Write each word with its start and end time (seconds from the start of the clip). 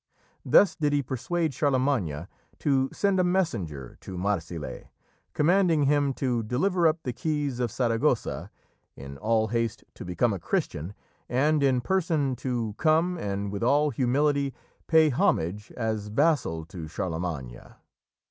Thus 0.43 0.75
did 0.75 0.93
he 0.93 1.03
persuade 1.03 1.53
Charlemagne 1.53 2.25
to 2.57 2.89
send 2.91 3.19
a 3.19 3.23
messenger 3.23 3.99
to 4.01 4.17
Marsile, 4.17 4.85
commanding 5.33 5.83
him 5.83 6.11
to 6.15 6.41
deliver 6.41 6.87
up 6.87 7.03
the 7.03 7.13
keys 7.13 7.59
of 7.59 7.69
Saragossa, 7.69 8.49
in 8.95 9.19
all 9.19 9.49
haste 9.49 9.83
to 9.93 10.03
become 10.03 10.33
a 10.33 10.39
Christian, 10.39 10.95
and 11.29 11.61
in 11.61 11.81
person 11.81 12.35
to 12.37 12.73
come 12.79 13.15
and, 13.19 13.51
with 13.51 13.61
all 13.61 13.91
humility, 13.91 14.55
pay 14.87 15.09
homage 15.09 15.71
as 15.77 16.07
vassal 16.07 16.65
to 16.65 16.87
Charlemagne. 16.87 17.61